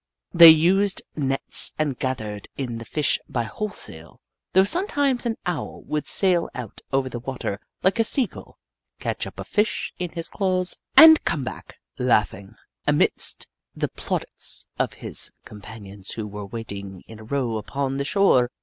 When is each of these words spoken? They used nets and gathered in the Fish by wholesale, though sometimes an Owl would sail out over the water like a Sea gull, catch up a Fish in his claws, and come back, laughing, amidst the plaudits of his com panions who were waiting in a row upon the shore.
They 0.33 0.49
used 0.49 1.03
nets 1.15 1.75
and 1.77 1.95
gathered 1.95 2.47
in 2.57 2.79
the 2.79 2.85
Fish 2.85 3.19
by 3.29 3.43
wholesale, 3.43 4.19
though 4.53 4.63
sometimes 4.63 5.27
an 5.27 5.35
Owl 5.45 5.83
would 5.83 6.07
sail 6.07 6.49
out 6.55 6.81
over 6.91 7.07
the 7.07 7.19
water 7.19 7.59
like 7.83 7.99
a 7.99 8.03
Sea 8.03 8.25
gull, 8.25 8.57
catch 8.99 9.27
up 9.27 9.39
a 9.39 9.43
Fish 9.43 9.93
in 9.99 10.09
his 10.13 10.27
claws, 10.27 10.75
and 10.97 11.23
come 11.23 11.43
back, 11.43 11.77
laughing, 11.99 12.55
amidst 12.87 13.45
the 13.75 13.89
plaudits 13.89 14.65
of 14.79 14.93
his 14.93 15.31
com 15.45 15.61
panions 15.61 16.13
who 16.13 16.25
were 16.27 16.47
waiting 16.47 17.03
in 17.07 17.19
a 17.19 17.23
row 17.23 17.57
upon 17.57 17.97
the 17.97 18.03
shore. 18.03 18.49